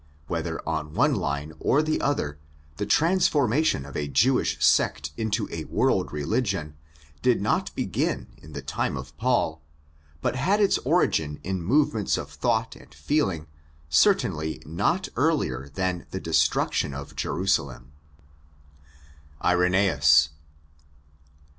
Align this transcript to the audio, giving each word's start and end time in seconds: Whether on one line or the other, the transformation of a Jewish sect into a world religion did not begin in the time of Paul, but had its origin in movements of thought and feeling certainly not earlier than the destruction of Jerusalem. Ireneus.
Whether 0.25 0.67
on 0.67 0.95
one 0.95 1.13
line 1.13 1.53
or 1.59 1.83
the 1.83 2.01
other, 2.01 2.39
the 2.77 2.87
transformation 2.87 3.85
of 3.85 3.95
a 3.95 4.07
Jewish 4.07 4.59
sect 4.59 5.11
into 5.15 5.47
a 5.51 5.65
world 5.65 6.11
religion 6.11 6.75
did 7.21 7.39
not 7.39 7.69
begin 7.75 8.25
in 8.41 8.53
the 8.53 8.63
time 8.63 8.97
of 8.97 9.15
Paul, 9.19 9.61
but 10.19 10.35
had 10.35 10.59
its 10.59 10.79
origin 10.79 11.39
in 11.43 11.61
movements 11.61 12.17
of 12.17 12.31
thought 12.31 12.75
and 12.75 12.91
feeling 12.91 13.45
certainly 13.89 14.59
not 14.65 15.07
earlier 15.15 15.69
than 15.71 16.07
the 16.09 16.19
destruction 16.19 16.95
of 16.95 17.15
Jerusalem. 17.15 17.91
Ireneus. 19.39 20.29